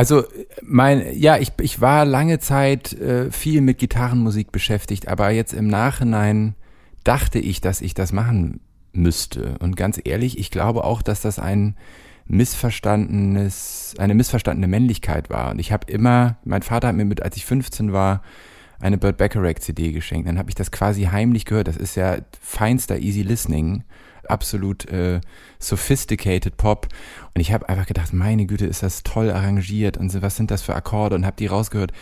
Also 0.00 0.24
mein, 0.62 1.14
ja, 1.14 1.36
ich, 1.36 1.52
ich 1.60 1.82
war 1.82 2.06
lange 2.06 2.38
Zeit 2.38 2.94
äh, 2.94 3.30
viel 3.30 3.60
mit 3.60 3.76
Gitarrenmusik 3.76 4.50
beschäftigt, 4.50 5.08
aber 5.08 5.28
jetzt 5.28 5.52
im 5.52 5.68
Nachhinein 5.68 6.54
dachte 7.04 7.38
ich, 7.38 7.60
dass 7.60 7.82
ich 7.82 7.92
das 7.92 8.10
machen 8.10 8.60
müsste. 8.94 9.58
Und 9.58 9.76
ganz 9.76 10.00
ehrlich, 10.02 10.38
ich 10.38 10.50
glaube 10.50 10.84
auch, 10.84 11.02
dass 11.02 11.20
das 11.20 11.38
ein 11.38 11.76
missverstandenes, 12.24 13.94
eine 13.98 14.14
missverstandene 14.14 14.68
Männlichkeit 14.68 15.28
war. 15.28 15.50
Und 15.50 15.58
ich 15.58 15.70
habe 15.70 15.92
immer, 15.92 16.38
mein 16.44 16.62
Vater 16.62 16.88
hat 16.88 16.96
mir 16.96 17.04
mit, 17.04 17.20
als 17.20 17.36
ich 17.36 17.44
15 17.44 17.92
war, 17.92 18.22
eine 18.80 18.96
Burt 18.96 19.18
Bacharach 19.18 19.58
CD 19.58 19.92
geschenkt. 19.92 20.26
Dann 20.26 20.38
habe 20.38 20.48
ich 20.48 20.54
das 20.54 20.70
quasi 20.70 21.10
heimlich 21.12 21.44
gehört. 21.44 21.68
Das 21.68 21.76
ist 21.76 21.94
ja 21.96 22.16
feinster 22.40 22.98
Easy 23.00 23.20
Listening 23.20 23.84
absolut 24.30 24.86
äh, 24.86 25.20
sophisticated 25.58 26.56
Pop. 26.56 26.88
Und 27.34 27.40
ich 27.40 27.52
habe 27.52 27.68
einfach 27.68 27.86
gedacht, 27.86 28.12
meine 28.12 28.46
Güte, 28.46 28.66
ist 28.66 28.82
das 28.82 29.02
toll 29.02 29.30
arrangiert 29.30 29.96
und 29.96 30.22
was 30.22 30.36
sind 30.36 30.50
das 30.50 30.62
für 30.62 30.74
Akkorde 30.74 31.16
und 31.16 31.26
habe 31.26 31.36
die 31.36 31.46
rausgehört. 31.46 31.92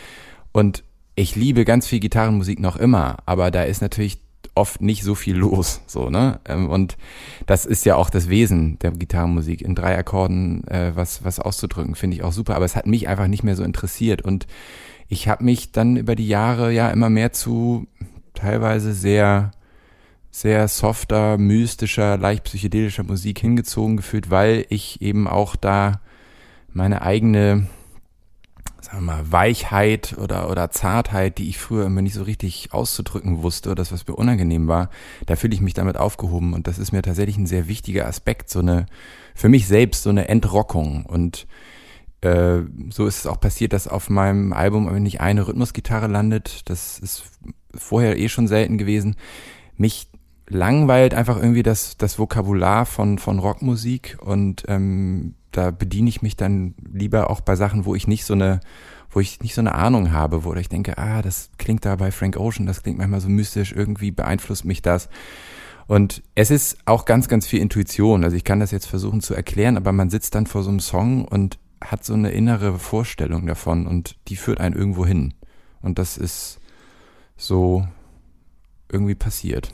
Und 0.51 0.83
ich 1.15 1.35
liebe 1.35 1.65
ganz 1.65 1.87
viel 1.87 1.99
Gitarrenmusik 1.99 2.59
noch 2.59 2.77
immer, 2.77 3.17
aber 3.25 3.51
da 3.51 3.63
ist 3.63 3.81
natürlich 3.81 4.21
oft 4.55 4.81
nicht 4.81 5.03
so 5.03 5.15
viel 5.15 5.35
los, 5.35 5.81
so 5.87 6.09
ne? 6.09 6.39
Ähm, 6.45 6.69
und 6.69 6.97
das 7.45 7.65
ist 7.65 7.85
ja 7.85 7.95
auch 7.95 8.09
das 8.09 8.29
Wesen 8.29 8.79
der 8.79 8.91
Gitarrenmusik 8.91 9.61
in 9.61 9.75
drei 9.75 9.97
Akkorden 9.97 10.65
äh, 10.67 10.91
was 10.95 11.23
was 11.23 11.39
auszudrücken, 11.39 11.95
finde 11.95 12.17
ich 12.17 12.23
auch 12.23 12.33
super. 12.33 12.55
Aber 12.55 12.65
es 12.65 12.75
hat 12.75 12.87
mich 12.87 13.07
einfach 13.07 13.27
nicht 13.27 13.43
mehr 13.43 13.55
so 13.55 13.63
interessiert 13.63 14.21
und 14.21 14.47
ich 15.07 15.27
habe 15.27 15.43
mich 15.43 15.71
dann 15.71 15.97
über 15.97 16.15
die 16.15 16.27
Jahre 16.27 16.71
ja 16.71 16.89
immer 16.89 17.09
mehr 17.09 17.31
zu 17.33 17.87
teilweise 18.33 18.93
sehr 18.93 19.51
sehr 20.31 20.67
softer, 20.67 21.37
mystischer, 21.37 22.17
leicht 22.17 22.43
psychedelischer 22.43 23.03
Musik 23.03 23.39
hingezogen 23.39 23.97
gefühlt, 23.97 24.29
weil 24.29 24.65
ich 24.69 25.01
eben 25.01 25.27
auch 25.27 25.55
da 25.55 26.01
meine 26.71 27.01
eigene, 27.01 27.67
sagen 28.81 28.99
wir 28.99 29.13
mal, 29.13 29.31
Weichheit 29.31 30.15
oder, 30.17 30.49
oder 30.49 30.69
Zartheit, 30.69 31.39
die 31.39 31.49
ich 31.49 31.57
früher 31.57 31.85
immer 31.85 32.01
nicht 32.01 32.13
so 32.13 32.23
richtig 32.23 32.69
auszudrücken 32.71 33.41
wusste, 33.41 33.69
oder 33.69 33.75
das, 33.75 33.91
was 33.91 34.07
mir 34.07 34.15
unangenehm 34.15 34.67
war, 34.67 34.89
da 35.25 35.35
fühle 35.35 35.55
ich 35.55 35.61
mich 35.61 35.73
damit 35.73 35.97
aufgehoben. 35.97 36.53
Und 36.53 36.67
das 36.67 36.77
ist 36.77 36.91
mir 36.91 37.01
tatsächlich 37.01 37.37
ein 37.37 37.47
sehr 37.47 37.67
wichtiger 37.67 38.05
Aspekt, 38.07 38.49
so 38.49 38.59
eine, 38.59 38.85
für 39.33 39.49
mich 39.49 39.67
selbst 39.67 40.03
so 40.03 40.11
eine 40.11 40.27
Entrockung. 40.27 41.05
Und 41.05 41.47
äh, 42.21 42.59
so 42.91 43.07
ist 43.07 43.19
es 43.19 43.27
auch 43.27 43.39
passiert, 43.39 43.73
dass 43.73 43.87
auf 43.87 44.09
meinem 44.09 44.53
Album 44.53 44.93
nicht 45.01 45.21
eine 45.21 45.47
Rhythmusgitarre 45.47 46.07
landet. 46.07 46.69
Das 46.69 46.99
ist 46.99 47.23
vorher 47.73 48.19
eh 48.19 48.29
schon 48.29 48.47
selten 48.47 48.77
gewesen. 48.77 49.15
Mich 49.75 50.07
langweilt 50.49 51.13
einfach 51.13 51.37
irgendwie 51.37 51.63
das, 51.63 51.97
das 51.97 52.19
Vokabular 52.19 52.85
von, 52.85 53.19
von 53.19 53.39
Rockmusik 53.39 54.17
und 54.21 54.63
ähm, 54.67 55.35
da 55.51 55.71
bediene 55.71 56.09
ich 56.09 56.21
mich 56.21 56.35
dann 56.35 56.75
lieber 56.91 57.29
auch 57.29 57.41
bei 57.41 57.55
Sachen, 57.55 57.85
wo 57.85 57.95
ich 57.95 58.07
nicht 58.07 58.25
so 58.25 58.33
eine 58.33 58.59
wo 59.11 59.19
ich 59.19 59.39
nicht 59.41 59.55
so 59.55 59.61
eine 59.61 59.73
Ahnung 59.73 60.11
habe, 60.11 60.43
wo 60.43 60.53
ich 60.53 60.69
denke, 60.69 60.97
ah, 60.97 61.21
das 61.21 61.49
klingt 61.57 61.83
da 61.85 61.95
bei 61.95 62.11
Frank 62.11 62.37
Ocean, 62.37 62.67
das 62.67 62.83
klingt 62.83 62.99
manchmal 62.99 63.21
so 63.21 63.29
mystisch, 63.29 63.71
irgendwie 63.71 64.11
beeinflusst 64.11 64.65
mich 64.65 64.81
das. 64.81 65.09
Und 65.87 66.21
es 66.35 66.51
ist 66.51 66.77
auch 66.85 67.05
ganz, 67.05 67.27
ganz 67.27 67.47
viel 67.47 67.61
Intuition. 67.61 68.23
Also 68.23 68.35
ich 68.35 68.43
kann 68.43 68.59
das 68.59 68.69
jetzt 68.69 68.85
versuchen 68.85 69.21
zu 69.21 69.33
erklären, 69.33 69.77
aber 69.77 69.91
man 69.91 70.11
sitzt 70.11 70.35
dann 70.35 70.45
vor 70.45 70.61
so 70.61 70.69
einem 70.69 70.79
Song 70.79 71.25
und 71.25 71.57
hat 71.81 72.05
so 72.05 72.13
eine 72.13 72.29
innere 72.29 72.77
Vorstellung 72.77 73.47
davon 73.47 73.87
und 73.87 74.15
die 74.27 74.35
führt 74.35 74.59
einen 74.59 74.75
irgendwo 74.75 75.05
hin. 75.05 75.33
Und 75.81 75.97
das 75.97 76.17
ist 76.17 76.59
so 77.37 77.87
irgendwie 78.91 79.15
passiert. 79.15 79.73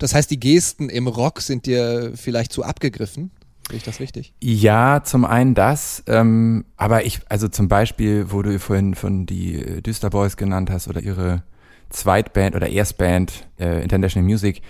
Das 0.00 0.14
heißt, 0.14 0.30
die 0.30 0.40
Gesten 0.40 0.88
im 0.88 1.06
Rock 1.06 1.42
sind 1.42 1.66
dir 1.66 2.12
vielleicht 2.14 2.52
zu 2.52 2.64
abgegriffen? 2.64 3.30
Sehe 3.68 3.76
ich 3.76 3.84
das 3.84 4.00
richtig? 4.00 4.32
Ja, 4.42 5.02
zum 5.04 5.24
einen 5.24 5.54
das, 5.54 6.02
ähm, 6.08 6.64
aber 6.76 7.04
ich, 7.04 7.20
also 7.28 7.46
zum 7.48 7.68
Beispiel, 7.68 8.32
wo 8.32 8.42
du 8.42 8.58
vorhin 8.58 8.94
von 8.94 9.26
die 9.26 9.82
Düster 9.82 10.10
Boys 10.10 10.36
genannt 10.38 10.70
hast 10.70 10.88
oder 10.88 11.02
ihre 11.02 11.44
Zweitband 11.90 12.56
oder 12.56 12.68
Erstband 12.68 13.46
äh, 13.60 13.82
International 13.82 14.26
Music, 14.26 14.62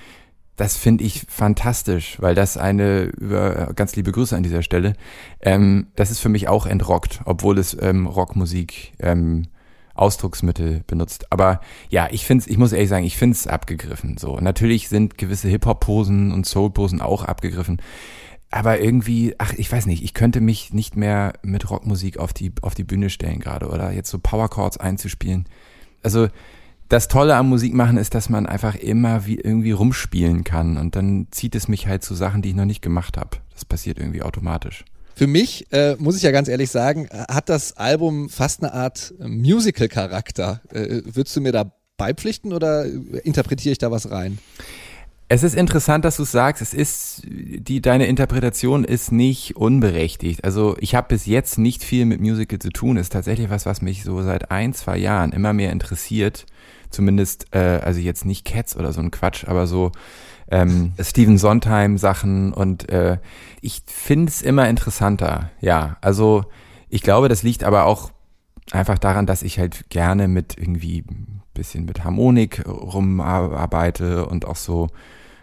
das 0.56 0.76
finde 0.76 1.04
ich 1.04 1.24
fantastisch, 1.28 2.20
weil 2.20 2.34
das 2.34 2.56
eine, 2.56 3.04
über, 3.04 3.72
ganz 3.74 3.94
liebe 3.94 4.10
Grüße 4.10 4.36
an 4.36 4.42
dieser 4.42 4.62
Stelle, 4.62 4.94
ähm, 5.40 5.86
das 5.94 6.10
ist 6.10 6.18
für 6.18 6.28
mich 6.28 6.48
auch 6.48 6.66
entrockt, 6.66 7.20
obwohl 7.24 7.56
es 7.56 7.76
ähm, 7.80 8.06
Rockmusik 8.06 8.92
ähm, 8.98 9.46
Ausdrucksmittel 10.00 10.82
benutzt. 10.86 11.30
Aber 11.30 11.60
ja, 11.90 12.08
ich 12.10 12.24
finde 12.24 12.48
ich 12.48 12.58
muss 12.58 12.72
ehrlich 12.72 12.88
sagen, 12.88 13.04
ich 13.04 13.16
finde 13.16 13.34
es 13.34 13.46
abgegriffen. 13.46 14.16
So, 14.16 14.38
natürlich 14.40 14.88
sind 14.88 15.18
gewisse 15.18 15.48
Hip-Hop-Posen 15.48 16.32
und 16.32 16.46
Soul-Posen 16.46 17.00
auch 17.00 17.24
abgegriffen. 17.24 17.80
Aber 18.50 18.80
irgendwie, 18.80 19.34
ach, 19.38 19.52
ich 19.56 19.70
weiß 19.70 19.86
nicht, 19.86 20.02
ich 20.02 20.14
könnte 20.14 20.40
mich 20.40 20.72
nicht 20.72 20.96
mehr 20.96 21.34
mit 21.42 21.70
Rockmusik 21.70 22.18
auf 22.18 22.32
die, 22.32 22.52
auf 22.62 22.74
die 22.74 22.82
Bühne 22.84 23.10
stellen 23.10 23.38
gerade 23.38 23.68
oder 23.68 23.92
jetzt 23.92 24.10
so 24.10 24.18
Power 24.18 24.48
Chords 24.48 24.78
einzuspielen. 24.78 25.44
Also, 26.02 26.28
das 26.88 27.06
Tolle 27.06 27.36
am 27.36 27.48
Musikmachen 27.48 27.96
ist, 27.96 28.16
dass 28.16 28.28
man 28.28 28.46
einfach 28.46 28.74
immer 28.74 29.24
wie 29.24 29.36
irgendwie 29.36 29.70
rumspielen 29.70 30.42
kann 30.42 30.76
und 30.76 30.96
dann 30.96 31.28
zieht 31.30 31.54
es 31.54 31.68
mich 31.68 31.86
halt 31.86 32.02
zu 32.02 32.16
Sachen, 32.16 32.42
die 32.42 32.48
ich 32.48 32.56
noch 32.56 32.64
nicht 32.64 32.82
gemacht 32.82 33.16
habe. 33.16 33.36
Das 33.52 33.64
passiert 33.64 33.98
irgendwie 33.98 34.22
automatisch. 34.22 34.84
Für 35.20 35.26
mich, 35.26 35.70
äh, 35.70 35.96
muss 35.98 36.16
ich 36.16 36.22
ja 36.22 36.30
ganz 36.30 36.48
ehrlich 36.48 36.70
sagen, 36.70 37.06
hat 37.12 37.50
das 37.50 37.76
Album 37.76 38.30
fast 38.30 38.62
eine 38.62 38.72
Art 38.72 39.12
Musical-Charakter. 39.18 40.62
Äh, 40.72 41.02
würdest 41.04 41.36
du 41.36 41.42
mir 41.42 41.52
da 41.52 41.74
beipflichten 41.98 42.54
oder 42.54 42.86
interpretiere 43.22 43.72
ich 43.72 43.76
da 43.76 43.90
was 43.90 44.10
rein? 44.10 44.38
Es 45.28 45.42
ist 45.42 45.54
interessant, 45.54 46.06
dass 46.06 46.16
du 46.16 46.24
sagst. 46.24 46.62
Es 46.62 46.72
ist 46.72 47.20
die 47.26 47.82
deine 47.82 48.06
Interpretation 48.06 48.82
ist 48.82 49.12
nicht 49.12 49.56
unberechtigt. 49.56 50.42
Also 50.42 50.74
ich 50.80 50.94
habe 50.94 51.08
bis 51.08 51.26
jetzt 51.26 51.58
nicht 51.58 51.84
viel 51.84 52.06
mit 52.06 52.22
Musical 52.22 52.58
zu 52.58 52.70
tun. 52.70 52.96
Ist 52.96 53.12
tatsächlich 53.12 53.50
was, 53.50 53.66
was 53.66 53.82
mich 53.82 54.04
so 54.04 54.22
seit 54.22 54.50
ein 54.50 54.72
zwei 54.72 54.96
Jahren 54.96 55.32
immer 55.32 55.52
mehr 55.52 55.70
interessiert 55.70 56.46
zumindest, 56.90 57.46
äh, 57.52 57.58
also 57.58 58.00
jetzt 58.00 58.24
nicht 58.24 58.44
Cats 58.44 58.76
oder 58.76 58.92
so 58.92 59.00
ein 59.00 59.10
Quatsch, 59.10 59.44
aber 59.46 59.66
so 59.66 59.92
ähm, 60.50 60.92
Steven 61.00 61.38
Sondheim 61.38 61.98
Sachen 61.98 62.52
und 62.52 62.88
äh, 62.88 63.18
ich 63.60 63.82
finde 63.86 64.30
es 64.30 64.42
immer 64.42 64.68
interessanter, 64.68 65.50
ja. 65.60 65.96
Also 66.00 66.44
ich 66.88 67.02
glaube, 67.02 67.28
das 67.28 67.42
liegt 67.42 67.64
aber 67.64 67.84
auch 67.84 68.10
einfach 68.72 68.98
daran, 68.98 69.26
dass 69.26 69.42
ich 69.42 69.58
halt 69.58 69.90
gerne 69.90 70.28
mit 70.28 70.56
irgendwie 70.58 71.04
bisschen 71.54 71.84
mit 71.84 72.04
Harmonik 72.04 72.64
rumarbeite 72.66 74.26
und 74.26 74.46
auch 74.46 74.56
so 74.56 74.88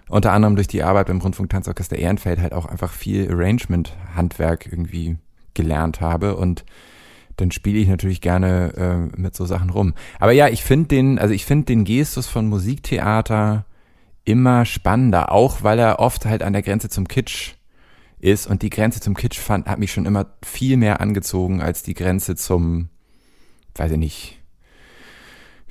unter 0.09 0.31
anderem 0.31 0.55
durch 0.55 0.67
die 0.67 0.83
Arbeit 0.83 1.07
beim 1.07 1.21
Rundfunk 1.21 1.49
Tanzorchester 1.49 1.97
Ehrenfeld 1.97 2.39
halt 2.39 2.53
auch 2.53 2.65
einfach 2.65 2.91
viel 2.91 3.29
Arrangement-Handwerk 3.31 4.67
irgendwie 4.71 5.17
gelernt 5.53 6.01
habe 6.01 6.35
und 6.35 6.65
dann 7.35 7.51
spiele 7.51 7.77
ich 7.77 7.87
natürlich 7.87 8.21
gerne 8.21 8.73
äh, 9.13 9.19
mit 9.19 9.35
so 9.35 9.45
Sachen 9.45 9.69
rum. 9.69 9.93
Aber 10.19 10.31
ja, 10.31 10.47
ich 10.47 10.63
finde 10.63 10.87
den, 10.87 11.19
also 11.19 11.33
ich 11.33 11.45
finde 11.45 11.65
den 11.65 11.83
Gestus 11.83 12.27
von 12.27 12.47
Musiktheater 12.47 13.65
immer 14.27 14.65
spannender, 14.65 15.31
auch 15.31 15.63
weil 15.63 15.79
er 15.79 15.99
oft 15.99 16.25
halt 16.25 16.43
an 16.43 16.51
der 16.51 16.61
Grenze 16.61 16.89
zum 16.89 17.07
Kitsch 17.07 17.53
ist 18.19 18.45
und 18.45 18.61
die 18.61 18.69
Grenze 18.69 18.99
zum 18.99 19.15
Kitsch 19.15 19.39
fand, 19.39 19.67
hat 19.67 19.79
mich 19.79 19.93
schon 19.93 20.05
immer 20.05 20.25
viel 20.43 20.75
mehr 20.75 20.99
angezogen 20.99 21.61
als 21.61 21.81
die 21.81 21.93
Grenze 21.93 22.35
zum, 22.35 22.89
weiß 23.75 23.91
ich 23.93 23.97
nicht, 23.97 24.39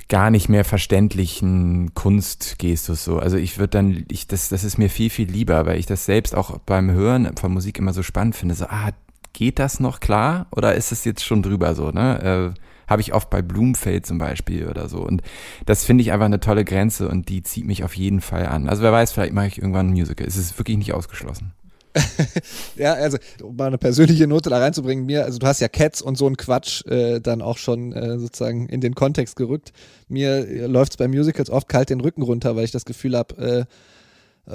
gar 0.09 0.31
nicht 0.31 0.49
mehr 0.49 0.65
verständlichen 0.65 1.93
Kunstgestus 1.93 3.05
so. 3.05 3.19
Also 3.19 3.37
ich 3.37 3.59
würde 3.59 3.71
dann, 3.71 4.05
ich, 4.11 4.27
das, 4.27 4.49
das 4.49 4.65
ist 4.65 4.79
mir 4.79 4.89
viel, 4.89 5.11
viel 5.11 5.31
lieber, 5.31 5.67
weil 5.67 5.79
ich 5.79 5.87
das 5.87 6.07
selbst 6.07 6.35
auch 6.35 6.59
beim 6.59 6.91
Hören 6.91 7.37
von 7.37 7.53
Musik 7.53 7.79
immer 7.79 7.93
so 7.93 8.03
spannend 8.03 8.37
finde. 8.37 8.55
So, 8.55 8.67
ah, 8.67 8.91
geht 9.35 9.59
das 9.59 9.81
noch 9.81 10.01
klar 10.01 10.47
oder 10.51 10.77
ist 10.77 10.93
es 10.93 11.05
jetzt 11.05 11.25
schon 11.25 11.43
drüber 11.43 11.75
so, 11.75 11.91
ne? 11.91 12.55
Äh, 12.57 12.61
Habe 12.87 13.03
ich 13.03 13.15
oft 13.15 13.31
bei 13.31 13.43
Bloomfeld 13.43 14.07
zum 14.07 14.19
Beispiel 14.19 14.69
oder 14.69 14.89
so. 14.89 14.99
Und 14.99 15.23
das 15.65 15.85
finde 15.85 16.03
ich 16.03 16.13
einfach 16.13 16.27
eine 16.27 16.41
tolle 16.41 16.65
Grenze 16.65 17.09
und 17.09 17.29
die 17.29 17.43
zieht 17.43 17.67
mich 17.67 17.85
auf 17.85 17.95
jeden 17.95 18.21
Fall 18.21 18.47
an. 18.47 18.69
Also 18.69 18.83
wer 18.83 18.93
weiß, 18.93 19.13
vielleicht 19.13 19.33
mache 19.33 19.49
ich 19.49 19.59
irgendwann 19.59 19.89
ein 19.89 19.93
Musical. 19.93 20.27
Es 20.27 20.37
ist 20.37 20.59
wirklich 20.59 20.79
nicht 20.79 20.93
ausgeschlossen. 20.93 21.53
ja, 22.77 22.93
also 22.93 23.19
um 23.43 23.57
mal 23.57 23.67
eine 23.67 23.79
persönliche 23.79 24.27
Note 24.27 24.51
da 24.51 24.59
reinzubringen, 24.59 25.07
mir, 25.07 25.25
also 25.25 25.39
du 25.39 25.47
hast 25.47 25.61
ja 25.61 25.69
Cats 25.69 26.03
und 26.03 26.19
so 26.19 26.27
ein 26.27 26.37
Quatsch 26.37 26.85
äh, 26.87 27.21
dann 27.21 27.43
auch 27.43 27.59
schon 27.59 27.93
äh, 27.93 28.19
sozusagen 28.19 28.69
in 28.69 28.81
den 28.81 28.95
Kontext 28.95 29.37
gerückt. 29.37 29.73
Mir 30.09 30.47
äh, 30.47 30.67
läuft 30.67 30.93
es 30.93 30.97
bei 30.97 31.09
Musicals 31.09 31.51
oft 31.51 31.69
kalt 31.69 31.91
den 31.91 32.01
Rücken 32.01 32.23
runter, 32.23 32.57
weil 32.57 32.65
ich 32.65 32.71
das 32.71 32.85
Gefühl 32.85 33.17
habe, 33.17 33.37
äh, 33.37 33.65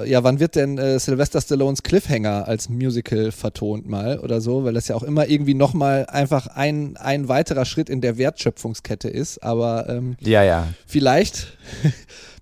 ja, 0.04 0.24
wann 0.24 0.40
wird 0.40 0.56
denn 0.56 0.78
äh, 0.78 0.98
Sylvester 0.98 1.40
Stallones 1.40 1.82
Cliffhanger 1.82 2.48
als 2.48 2.68
Musical 2.68 3.30
vertont 3.30 3.86
mal 3.86 4.18
oder 4.20 4.40
so, 4.40 4.64
weil 4.64 4.72
das 4.72 4.88
ja 4.88 4.96
auch 4.96 5.02
immer 5.02 5.28
irgendwie 5.28 5.54
nochmal 5.54 6.06
einfach 6.06 6.46
ein, 6.46 6.96
ein 6.96 7.28
weiterer 7.28 7.64
Schritt 7.64 7.90
in 7.90 8.00
der 8.00 8.16
Wertschöpfungskette 8.16 9.08
ist, 9.08 9.42
aber 9.42 9.88
ähm, 9.88 10.16
ja, 10.20 10.42
ja. 10.42 10.68
vielleicht 10.86 11.58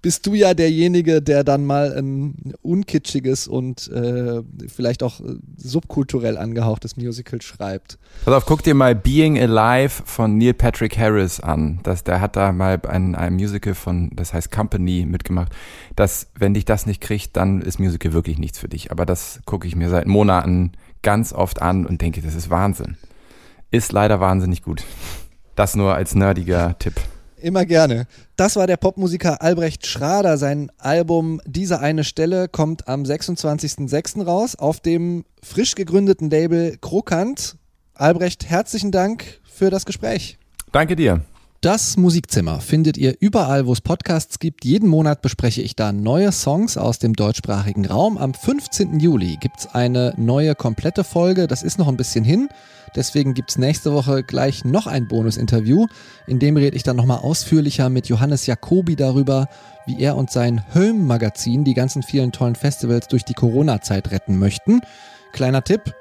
bist 0.02 0.26
du 0.26 0.34
ja 0.34 0.54
derjenige, 0.54 1.20
der 1.20 1.44
dann 1.44 1.66
mal 1.66 1.96
ein 1.96 2.54
unkitschiges 2.62 3.48
und 3.48 3.88
äh, 3.88 4.42
vielleicht 4.68 5.02
auch 5.02 5.20
äh, 5.20 5.36
subkulturell 5.56 6.38
angehauchtes 6.38 6.96
Musical 6.96 7.42
schreibt. 7.42 7.98
Pass 8.24 8.34
auf, 8.34 8.46
guck 8.46 8.62
dir 8.62 8.74
mal 8.74 8.94
Being 8.94 9.38
Alive 9.38 10.02
von 10.04 10.38
Neil 10.38 10.54
Patrick 10.54 10.96
Harris 10.98 11.40
an. 11.40 11.80
Das, 11.82 12.04
der 12.04 12.20
hat 12.20 12.36
da 12.36 12.52
mal 12.52 12.80
ein, 12.88 13.14
ein 13.14 13.34
Musical 13.34 13.74
von, 13.74 14.10
das 14.14 14.32
heißt 14.32 14.50
Company 14.50 15.06
mitgemacht. 15.06 15.52
Das, 15.96 16.28
wenn 16.38 16.54
dich 16.54 16.64
das 16.64 16.86
nicht 16.86 17.00
kriegt, 17.00 17.36
dann 17.36 17.60
ist 17.60 17.78
Musical 17.78 18.12
wirklich 18.12 18.38
nichts 18.38 18.58
für 18.58 18.68
dich. 18.68 18.90
Aber 18.90 19.04
das 19.04 19.40
gucke 19.44 19.66
ich 19.66 19.76
mir 19.76 19.90
seit 19.90 20.06
Monaten 20.06 20.72
ganz 21.02 21.32
oft 21.32 21.62
an 21.62 21.86
und 21.86 22.00
denke, 22.00 22.22
das 22.22 22.34
ist 22.34 22.50
Wahnsinn. 22.50 22.96
Ist 23.70 23.92
leider 23.92 24.20
wahnsinnig 24.20 24.62
gut. 24.62 24.84
Das 25.54 25.76
nur 25.76 25.94
als 25.94 26.14
nerdiger 26.14 26.76
Tipp. 26.78 26.94
Immer 27.40 27.64
gerne. 27.64 28.06
Das 28.36 28.56
war 28.56 28.66
der 28.66 28.76
Popmusiker 28.76 29.40
Albrecht 29.40 29.86
Schrader. 29.86 30.36
Sein 30.36 30.70
Album 30.78 31.40
Diese 31.46 31.80
eine 31.80 32.04
Stelle 32.04 32.48
kommt 32.48 32.86
am 32.86 33.02
26.06. 33.02 34.24
raus 34.24 34.56
auf 34.56 34.80
dem 34.80 35.24
frisch 35.42 35.74
gegründeten 35.74 36.28
Label 36.28 36.76
Krokant. 36.80 37.56
Albrecht, 37.94 38.48
herzlichen 38.48 38.92
Dank 38.92 39.40
für 39.42 39.70
das 39.70 39.86
Gespräch. 39.86 40.38
Danke 40.72 40.96
dir. 40.96 41.22
Das 41.62 41.98
Musikzimmer 41.98 42.58
findet 42.60 42.96
ihr 42.96 43.16
überall, 43.20 43.66
wo 43.66 43.74
es 43.74 43.82
Podcasts 43.82 44.38
gibt. 44.38 44.64
Jeden 44.64 44.88
Monat 44.88 45.20
bespreche 45.20 45.60
ich 45.60 45.76
da 45.76 45.92
neue 45.92 46.32
Songs 46.32 46.78
aus 46.78 46.98
dem 46.98 47.12
deutschsprachigen 47.12 47.84
Raum. 47.84 48.16
Am 48.16 48.32
15. 48.32 48.98
Juli 48.98 49.36
gibt 49.38 49.58
es 49.58 49.66
eine 49.74 50.14
neue 50.16 50.54
komplette 50.54 51.04
Folge. 51.04 51.46
Das 51.46 51.62
ist 51.62 51.78
noch 51.78 51.88
ein 51.88 51.98
bisschen 51.98 52.24
hin. 52.24 52.48
Deswegen 52.96 53.34
gibt 53.34 53.50
es 53.50 53.58
nächste 53.58 53.92
Woche 53.92 54.22
gleich 54.22 54.64
noch 54.64 54.86
ein 54.86 55.06
Bonus-Interview. 55.06 55.86
In 56.26 56.38
dem 56.38 56.56
rede 56.56 56.76
ich 56.76 56.82
dann 56.82 56.96
nochmal 56.96 57.18
ausführlicher 57.18 57.90
mit 57.90 58.08
Johannes 58.08 58.46
Jacobi 58.46 58.96
darüber, 58.96 59.46
wie 59.84 60.00
er 60.00 60.16
und 60.16 60.30
sein 60.30 60.64
Hölm-Magazin 60.74 61.64
die 61.64 61.74
ganzen 61.74 62.02
vielen 62.02 62.32
tollen 62.32 62.54
Festivals 62.54 63.06
durch 63.08 63.26
die 63.26 63.34
Corona-Zeit 63.34 64.12
retten 64.12 64.38
möchten. 64.38 64.80
Kleiner 65.32 65.62
Tipp, 65.62 65.94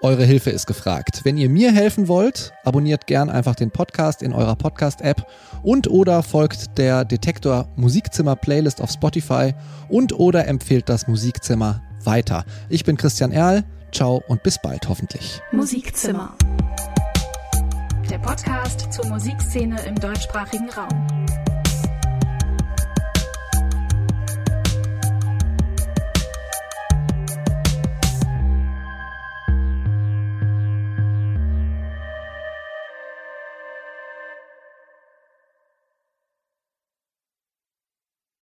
eure 0.00 0.24
Hilfe 0.24 0.50
ist 0.50 0.66
gefragt. 0.66 1.20
Wenn 1.24 1.36
ihr 1.36 1.48
mir 1.48 1.72
helfen 1.72 2.08
wollt, 2.08 2.52
abonniert 2.64 3.06
gern 3.06 3.30
einfach 3.30 3.54
den 3.54 3.70
Podcast 3.70 4.22
in 4.22 4.32
eurer 4.32 4.56
Podcast-App 4.56 5.26
und 5.62 5.88
oder 5.88 6.22
folgt 6.22 6.78
der 6.78 7.04
Detektor 7.04 7.68
Musikzimmer 7.76 8.36
Playlist 8.36 8.80
auf 8.80 8.90
Spotify 8.90 9.54
und 9.88 10.12
oder 10.12 10.46
empfehlt 10.46 10.88
das 10.88 11.08
Musikzimmer 11.08 11.82
weiter. 12.04 12.44
Ich 12.68 12.84
bin 12.84 12.96
Christian 12.96 13.32
Erl. 13.32 13.64
Ciao 13.90 14.22
und 14.28 14.42
bis 14.42 14.60
bald 14.60 14.88
hoffentlich. 14.88 15.40
Musikzimmer. 15.50 16.36
Der 18.10 18.18
Podcast 18.18 18.92
zur 18.92 19.06
Musikszene 19.06 19.80
im 19.82 19.94
deutschsprachigen 19.96 20.68
Raum. 20.70 21.47